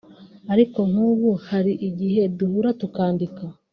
[0.53, 3.43] Ariko nk’ubu hari igihe duhura tukandika